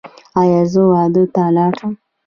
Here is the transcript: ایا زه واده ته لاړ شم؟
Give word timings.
ایا 0.39 0.61
زه 0.71 0.81
واده 0.91 1.23
ته 1.33 1.41
لاړ 1.55 1.71
شم؟ 1.79 1.93